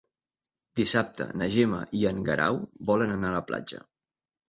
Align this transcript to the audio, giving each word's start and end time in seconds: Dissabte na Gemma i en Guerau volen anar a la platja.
Dissabte 0.79 1.27
na 1.43 1.51
Gemma 1.57 1.83
i 2.01 2.03
en 2.15 2.25
Guerau 2.33 2.61
volen 2.91 3.19
anar 3.19 3.33
a 3.33 3.41
la 3.41 3.49
platja. 3.53 3.89